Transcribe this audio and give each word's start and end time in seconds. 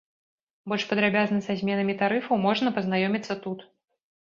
Больш 0.71 0.85
падрабязна 0.93 1.39
са 1.49 1.57
зменамі 1.59 1.97
тарыфаў 2.01 2.43
можна 2.47 2.75
пазнаёміцца 2.81 3.39
тут. 3.47 3.67